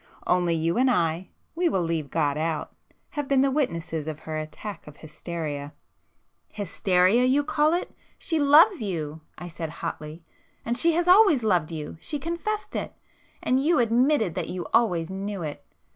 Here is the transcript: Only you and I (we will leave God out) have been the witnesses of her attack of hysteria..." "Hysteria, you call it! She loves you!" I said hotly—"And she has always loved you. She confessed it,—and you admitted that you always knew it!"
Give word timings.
Only 0.25 0.55
you 0.55 0.79
and 0.79 0.89
I 0.89 1.29
(we 1.53 1.69
will 1.69 1.83
leave 1.83 2.09
God 2.09 2.35
out) 2.35 2.73
have 3.11 3.27
been 3.27 3.41
the 3.41 3.51
witnesses 3.51 4.07
of 4.07 4.21
her 4.21 4.35
attack 4.35 4.87
of 4.87 4.97
hysteria..." 4.97 5.73
"Hysteria, 6.59 7.23
you 7.25 7.43
call 7.43 7.73
it! 7.73 7.93
She 8.17 8.39
loves 8.39 8.81
you!" 8.81 9.21
I 9.37 9.47
said 9.47 9.69
hotly—"And 9.69 10.75
she 10.75 10.93
has 10.93 11.07
always 11.07 11.43
loved 11.43 11.71
you. 11.71 11.97
She 11.99 12.17
confessed 12.17 12.75
it,—and 12.75 13.63
you 13.63 13.77
admitted 13.77 14.33
that 14.33 14.49
you 14.49 14.65
always 14.73 15.11
knew 15.11 15.43
it!" 15.43 15.63